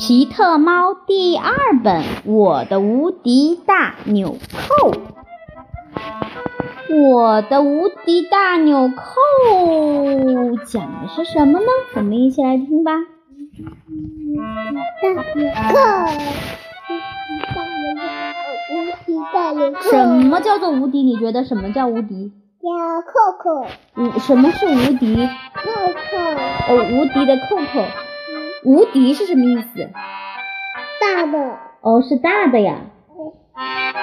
[0.00, 1.52] 皮特猫第二
[1.84, 4.92] 本《我的无敌大纽扣》。
[6.88, 9.04] 我的无敌大纽扣
[10.64, 11.66] 讲的是什么呢？
[11.96, 12.92] 我们一起来听吧。
[18.72, 19.82] 无敌大纽扣。
[19.90, 21.02] 什么叫做无敌？
[21.02, 22.32] 你觉得什么叫无敌？
[22.62, 22.70] 叫
[23.02, 23.66] 扣扣。
[24.02, 25.28] 无什么是无敌？
[25.52, 26.16] 扣扣。
[26.72, 27.84] 哦，无敌的扣扣。
[28.64, 29.90] 无敌是什么意思？
[31.00, 31.58] 大的。
[31.80, 32.76] 哦，是大的呀。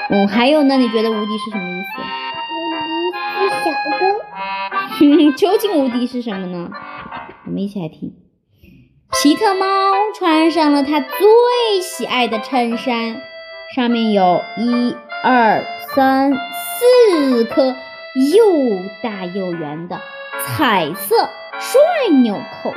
[0.10, 0.78] 嗯，还有呢？
[0.78, 1.88] 你觉得无敌是什么意思？
[3.40, 5.34] 无敌是小的。
[5.38, 6.72] 究竟无敌是什么呢？
[7.46, 8.14] 我们一起来听。
[9.12, 9.66] 皮特猫
[10.14, 13.22] 穿上了他最喜爱的衬衫，
[13.76, 15.64] 上面有一二
[15.96, 17.76] 三四颗
[18.34, 18.46] 又
[19.02, 20.02] 大又圆的
[20.46, 21.30] 彩色
[21.60, 22.74] 帅纽扣。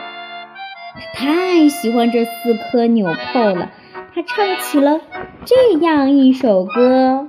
[1.21, 3.71] 他太喜欢这四颗纽扣了，
[4.15, 5.03] 他唱起了
[5.45, 7.29] 这样一首歌：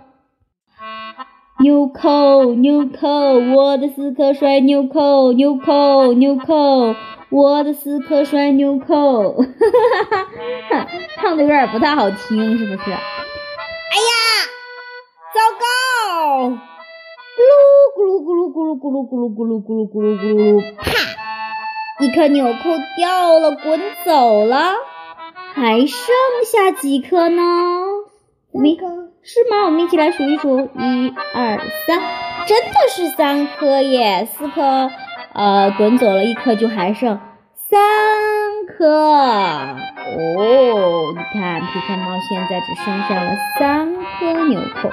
[1.60, 3.10] 纽扣，纽扣，
[3.54, 6.96] 我的四颗帅纽扣，纽扣，纽扣，
[7.30, 9.34] 我的四颗帅纽扣。
[9.34, 10.24] 哈哈
[10.70, 12.92] 哈哈唱的有点不太好听，是不是？
[12.92, 12.96] 哎
[14.08, 14.16] 呀，
[15.34, 16.48] 糟糕！
[17.36, 17.60] 咕噜
[17.94, 21.11] 咕噜咕噜咕噜咕噜咕噜咕噜咕噜咕噜咕噜，啪！
[22.02, 24.74] 一颗纽扣掉了，滚走了，
[25.54, 26.16] 还剩
[26.52, 27.44] 下几颗呢？
[28.52, 28.88] 三颗
[29.22, 29.66] 是吗？
[29.66, 32.00] 我们一起来数一数，一二三，
[32.48, 34.26] 真的是三颗耶！
[34.26, 34.90] 四颗，
[35.34, 37.20] 呃，滚走了一颗，就还剩
[37.70, 37.80] 三
[38.68, 39.14] 颗。
[39.14, 39.78] 哦，
[41.16, 44.90] 你看，皮特猫现在只剩下了三颗纽扣。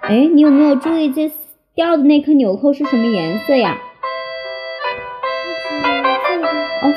[0.00, 1.30] 哎，你有没有注意这
[1.74, 3.76] 掉的那颗纽扣是什么颜色呀？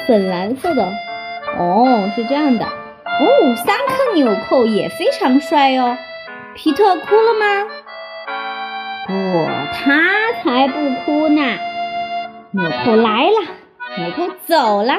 [0.07, 0.91] 粉蓝色的，
[1.57, 5.97] 哦，是这样的，哦，三颗纽扣也非常帅哦。
[6.56, 7.67] 皮特哭了吗？
[9.07, 9.13] 不，
[9.73, 10.73] 他才不
[11.06, 11.41] 哭呢。
[12.51, 13.38] 纽扣来了，
[13.97, 14.94] 纽扣走了，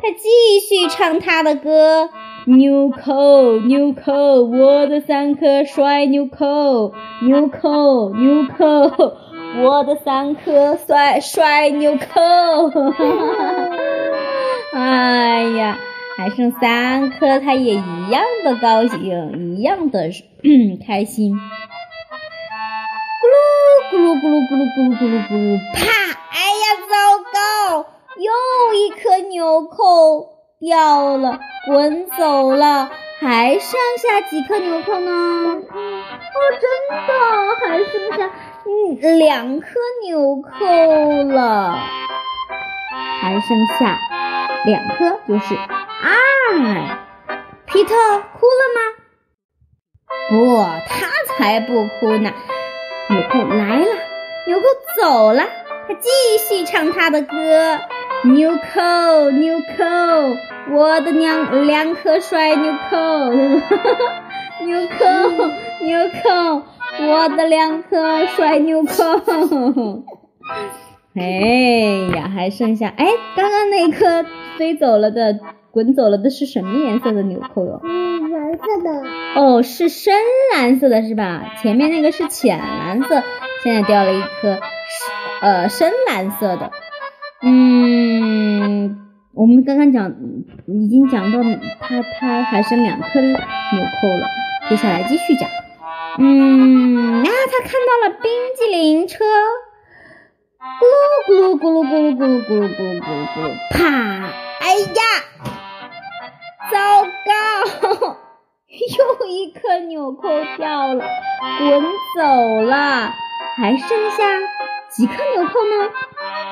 [0.00, 2.10] 他继续唱他的歌。
[2.46, 6.92] 纽扣，纽扣，我的三颗帅纽扣，
[7.22, 9.14] 纽扣，纽扣，
[9.62, 12.70] 我的三颗帅帅纽扣。
[12.70, 13.67] 哈哈哈哈
[14.72, 15.78] 哎呀，
[16.16, 20.10] 还剩三颗，他也一样的高兴，一样的
[20.86, 21.34] 开心。
[23.20, 23.36] 咕噜
[23.90, 25.80] 咕噜咕噜咕噜咕噜咕噜咕噜，啪！
[26.30, 26.92] 哎呀，糟
[27.32, 27.86] 糕，
[28.18, 28.28] 又
[28.74, 29.76] 一颗纽扣
[30.60, 32.90] 掉了，滚走了，
[33.20, 35.10] 还剩下几颗纽扣呢？
[35.10, 35.62] 哦，
[36.60, 36.68] 真
[37.06, 37.10] 的
[37.66, 38.30] 还剩下
[38.66, 39.66] 嗯两颗
[40.04, 40.66] 纽扣
[41.24, 41.78] 了，
[43.20, 43.98] 还剩下。
[44.68, 46.98] 两颗就是二。
[47.64, 48.80] 皮特哭了吗？
[50.28, 51.06] 不，他
[51.36, 52.30] 才不哭呢。
[53.08, 53.86] 纽扣来了，
[54.46, 54.66] 纽扣
[55.00, 55.44] 走了，
[55.88, 56.08] 他继
[56.46, 57.78] 续唱他的歌。
[58.24, 62.96] 纽扣，纽扣，我的两两颗帅纽扣。
[64.66, 65.04] 纽扣，
[65.80, 66.62] 纽扣，
[67.06, 70.02] 我的两颗帅纽扣。
[71.16, 71.24] 哎
[72.14, 74.24] 呀，还剩下哎，刚刚那颗
[74.58, 75.38] 飞走了的、
[75.70, 77.80] 滚走了的是什么颜色的纽扣哟？
[77.84, 79.40] 嗯，蓝色的。
[79.40, 80.12] 哦，是深
[80.54, 81.54] 蓝色的是吧？
[81.62, 83.22] 前面那个是浅蓝色，
[83.62, 84.58] 现在掉了一颗
[85.40, 86.72] 呃深蓝色的。
[87.40, 88.98] 嗯，
[89.32, 90.12] 我们刚刚讲
[90.66, 91.38] 已经讲到
[91.80, 94.26] 它它还剩两颗纽扣了，
[94.68, 95.48] 接下来继续讲。
[96.18, 99.24] 嗯，啊，他看到了冰激凌车。
[100.80, 103.78] 咕噜咕噜咕噜咕噜咕噜咕噜咕噜咕噜咕噜，啪！
[104.68, 105.02] 哎呀，
[106.70, 107.38] 糟糕，
[108.68, 111.06] 又一颗纽扣掉了，
[111.58, 111.82] 滚
[112.14, 113.14] 走了，
[113.56, 114.24] 还剩下
[114.90, 115.88] 几颗纽扣呢？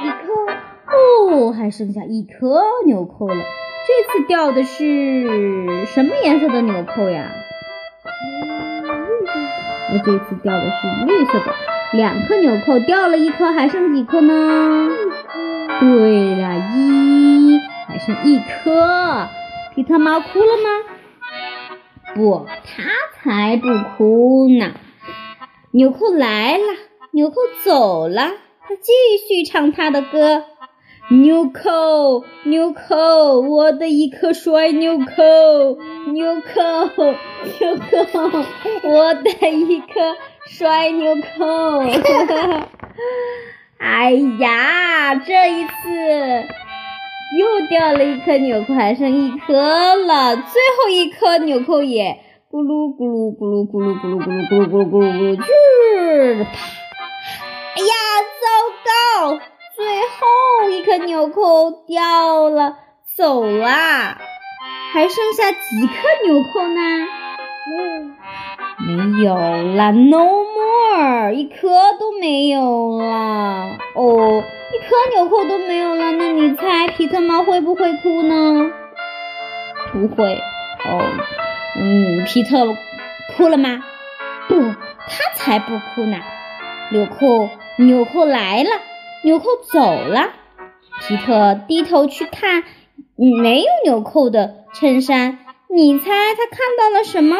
[0.02, 0.32] 一颗。
[0.88, 3.34] 哦，还剩下一颗纽扣了。
[3.34, 3.42] 这
[4.10, 7.30] 次掉的是什么颜色的纽扣呀？
[9.92, 11.54] 我这次掉的是绿色的。
[11.92, 14.88] 两颗纽扣掉了一颗，还剩几颗呢？
[15.80, 17.15] 对了，一
[17.86, 19.28] 还剩一颗。
[19.74, 20.70] 皮特猫哭了吗？
[22.14, 22.84] 不，他
[23.20, 23.66] 才不
[23.96, 24.72] 哭呢。
[25.70, 26.64] 纽扣来了，
[27.10, 28.92] 纽扣走了，他继
[29.28, 30.44] 续唱他的歌。
[31.08, 35.78] 纽扣，纽扣，我的一颗帅纽扣，
[36.12, 38.42] 纽扣，纽扣，
[38.82, 40.16] 我的一颗。
[40.48, 41.80] 摔纽扣，
[43.78, 46.48] 哎呀，这一次
[47.38, 50.36] 又掉了一颗纽扣，还剩一颗了。
[50.36, 52.20] 最后一颗纽扣也
[52.50, 56.50] 咕噜咕噜咕噜咕噜咕噜咕噜咕噜咕噜咕噜咕噜，去啪！
[57.74, 57.92] 哎呀，
[58.40, 58.46] 糟
[58.84, 59.40] 糕！
[59.74, 62.76] 最后一颗纽扣掉了，
[63.16, 64.18] 走啦！
[64.92, 65.92] 还剩下几颗
[66.24, 66.78] 纽扣呢？
[68.86, 71.68] 没有了，no more，一颗
[71.98, 73.76] 都没有了。
[73.96, 74.42] 哦，
[74.72, 78.72] 一颗纽扣都没有了，那你猜皮特猫会不会哭呢？
[79.92, 80.34] 不会。
[80.84, 81.02] 哦，
[81.78, 82.76] 嗯，皮特
[83.36, 83.82] 哭了吗？
[84.48, 86.18] 不，他才不哭呢。
[86.90, 87.48] 纽扣，
[87.78, 88.70] 纽扣来了，
[89.24, 90.30] 纽扣走了。
[91.00, 92.64] 皮特低头去看
[93.16, 96.04] 没有纽扣的衬衫，你猜
[96.34, 97.36] 他看到了什么？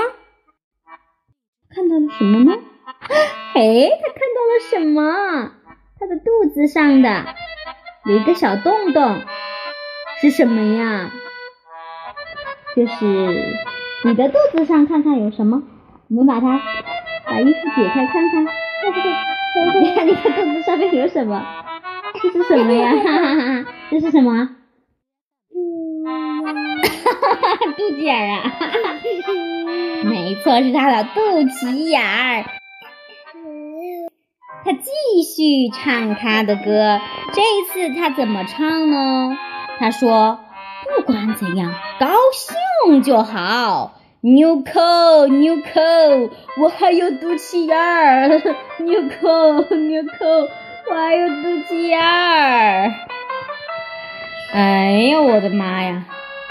[1.75, 2.53] 看到了什么呢？
[3.55, 5.53] 哎，他看到了什么？
[5.99, 7.25] 他的肚子上的
[8.05, 9.23] 有一个小洞洞，
[10.21, 11.11] 是什么呀？
[12.77, 13.55] 就是
[14.05, 15.63] 你的肚子上，看看有什么？
[16.09, 16.61] 我们把它
[17.25, 21.45] 把衣服解开看看，你看 你的肚子上面有什么？
[22.23, 22.91] 这是什么呀？
[22.93, 24.51] 哈哈哈，这是什么？
[25.55, 28.53] 嗯，哈肚脐眼儿啊！
[30.05, 32.45] 没错，是他的肚脐眼儿。
[34.67, 37.01] 他继续唱他的歌，
[37.33, 37.43] 这
[37.73, 39.39] 次他怎么唱呢？
[39.79, 40.41] 他说
[40.97, 43.93] ：“不管怎样，高兴就好。”
[44.23, 45.71] 纽扣，纽扣，
[46.61, 48.29] 我还有肚脐眼儿。
[48.79, 50.27] 纽扣，纽扣，
[50.91, 51.35] 我还有肚
[51.69, 52.93] 脐眼儿。
[54.53, 56.07] 哎呀，我的妈呀！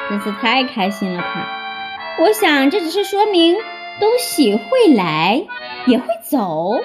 [0.10, 2.24] 真是太开心了，他。
[2.24, 3.58] 我想这只是说明
[4.00, 5.44] 东西会来
[5.86, 6.80] 也会走。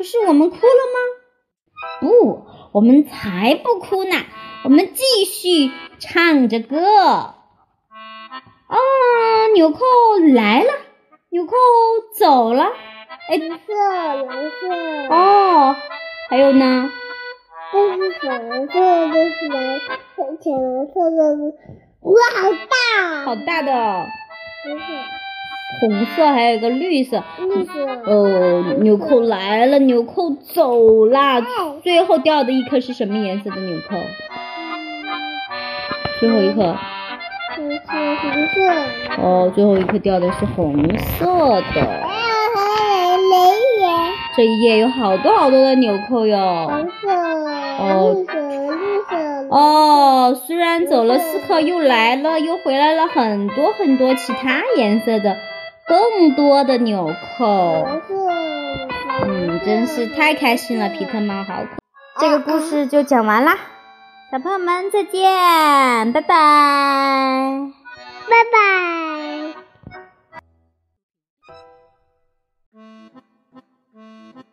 [0.00, 0.98] 可是我们哭了吗？
[2.00, 4.16] 不，我们才不哭呢。
[4.64, 6.78] 我们继续唱着歌。
[6.88, 7.36] 啊，
[9.54, 9.78] 纽扣
[10.34, 10.72] 来了，
[11.28, 11.54] 纽扣
[12.18, 12.64] 走了。
[13.28, 13.74] 哎，蓝色，
[14.24, 15.14] 蓝色。
[15.14, 15.76] 哦，
[16.30, 16.90] 还有呢？
[17.70, 19.80] 这是粉蓝色，这是蓝
[20.40, 21.36] 浅蓝色的。
[22.00, 23.24] 哇，好大！
[23.26, 24.06] 好大的，
[24.64, 24.84] 红色，
[25.80, 27.22] 红色还有一个绿色。
[27.38, 27.86] 绿色。
[28.06, 31.40] 哦，纽扣来了，纽扣走啦。
[31.82, 33.96] 最后掉的一颗是什么颜色的纽扣？
[36.18, 36.76] 最后一颗。
[37.54, 39.22] 是红色。
[39.22, 41.26] 哦，最后一颗掉的是红色
[41.74, 42.08] 的。
[44.36, 46.70] 这一页有好多好多的纽扣哟。
[46.70, 46.88] 红
[48.24, 49.48] 色，绿色。
[49.50, 55.36] 哦，虽然走了四颗，又来了，又回来了很多很多其他颜色的，
[55.90, 57.88] 更多的纽扣。
[59.26, 61.68] 嗯真是太开心了皮特猫好可
[62.20, 63.58] 这个故事就讲完啦。
[64.30, 66.28] 小朋友们再见拜拜。
[68.28, 69.19] 拜拜。